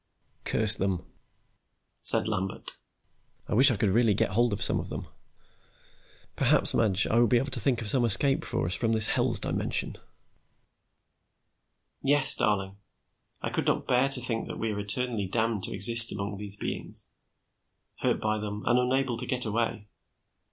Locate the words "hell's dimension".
9.05-9.97